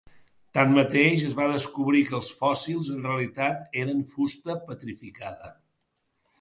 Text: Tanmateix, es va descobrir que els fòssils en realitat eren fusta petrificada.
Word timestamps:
Tanmateix, 0.57 1.25
es 1.27 1.35
va 1.39 1.49
descobrir 1.51 2.01
que 2.07 2.17
els 2.21 2.31
fòssils 2.41 2.91
en 2.95 3.05
realitat 3.11 3.79
eren 3.85 4.03
fusta 4.17 4.59
petrificada. 4.73 5.57